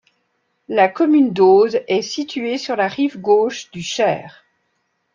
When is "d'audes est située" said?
1.31-2.57